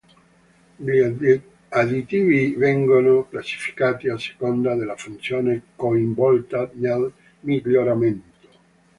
Gli 0.77 1.39
additivi 1.69 2.55
vengono 2.55 3.27
classificati 3.29 4.09
a 4.09 4.17
seconda 4.17 4.73
della 4.73 4.95
funzione 4.95 5.61
coinvolta 5.75 6.67
nel 6.73 7.13
miglioramento. 7.41 8.47